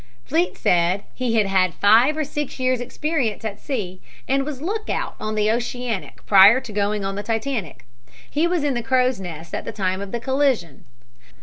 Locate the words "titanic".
7.21-7.85